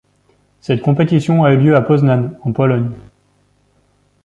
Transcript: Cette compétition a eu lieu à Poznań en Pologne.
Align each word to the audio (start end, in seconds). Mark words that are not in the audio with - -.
Cette 0.61 0.81
compétition 0.81 1.43
a 1.43 1.53
eu 1.53 1.57
lieu 1.57 1.75
à 1.75 1.81
Poznań 1.83 2.35
en 2.41 2.51
Pologne. 2.53 2.89